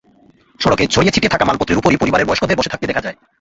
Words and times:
সড়কে 0.59 0.83
ছড়িয়ে-ছিটিয়ে 0.87 1.33
থাকা 1.33 1.45
মালপত্রের 1.45 1.79
ওপরেই 1.79 2.01
পরিবারের 2.01 2.27
বয়স্কদের 2.27 2.57
বসে 2.59 2.71
থাকতে 2.71 2.87
দেখা 2.87 3.01
যায়। 3.01 3.17